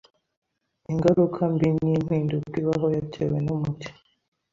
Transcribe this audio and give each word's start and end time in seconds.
Ingaruka 0.91 1.39
mbi 1.53 1.67
ni 1.83 1.91
impinduka 1.97 2.53
ibaho 2.61 2.87
yatewe 2.95 3.37
n'umuti 3.45 3.89